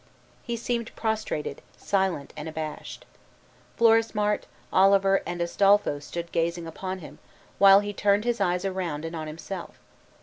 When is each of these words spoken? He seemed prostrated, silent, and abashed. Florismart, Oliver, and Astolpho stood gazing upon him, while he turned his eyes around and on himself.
He 0.41 0.57
seemed 0.57 0.95
prostrated, 0.95 1.61
silent, 1.77 2.33
and 2.35 2.49
abashed. 2.49 3.05
Florismart, 3.77 4.47
Oliver, 4.73 5.21
and 5.27 5.39
Astolpho 5.39 5.99
stood 5.99 6.31
gazing 6.31 6.65
upon 6.65 6.97
him, 7.01 7.19
while 7.59 7.81
he 7.81 7.93
turned 7.93 8.23
his 8.25 8.41
eyes 8.41 8.65
around 8.65 9.05
and 9.05 9.15
on 9.15 9.27
himself. 9.27 9.79